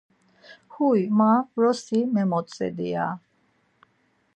Huy 0.73 1.01
ma 1.17 1.29
vrosi 1.57 1.99
memotzedi, 2.15 2.87
ya. 2.93 3.05